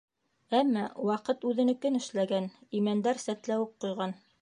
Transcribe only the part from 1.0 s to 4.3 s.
ваҡыт үҙенекен эшләгән: имәндәр сәтләүек ҡойған